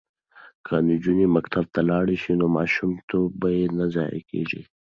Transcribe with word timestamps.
که 0.65 0.73
نجونې 0.89 1.25
مکتب 1.35 1.65
ته 1.73 1.81
لاړې 1.89 2.15
شي 2.23 2.33
نو 2.41 2.47
ماشوم 2.57 2.91
توب 3.09 3.29
به 3.39 3.47
یې 3.57 3.65
نه 3.77 3.85
ضایع 3.95 4.21
کیږي. 4.31 4.61